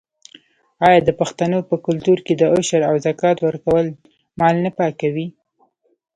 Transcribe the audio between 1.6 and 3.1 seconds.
په کلتور کې د عشر او